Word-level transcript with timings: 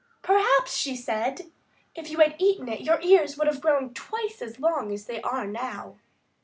"Perhaps," 0.23 0.75
she 0.75 0.95
said, 0.95 1.51
"if 1.93 2.09
you 2.09 2.17
had 2.21 2.33
eaten 2.39 2.67
it 2.67 2.81
your 2.81 2.99
ears 3.01 3.37
would 3.37 3.45
have 3.45 3.61
grown 3.61 3.93
twice 3.93 4.41
as 4.41 4.59
long 4.59 4.91
as 4.91 5.05
they 5.05 5.21
are 5.21 5.45
now." 5.45 5.97